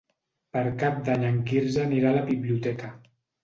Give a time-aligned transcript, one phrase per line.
[0.57, 2.95] Per Cap d'Any en Quirze anirà a la biblioteca.